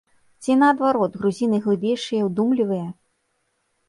Ці, 0.43 0.53
наадварот, 0.61 1.17
грузіны 1.19 1.59
глыбейшыя 1.65 2.21
і 2.21 2.27
ўдумлівыя? 2.31 2.87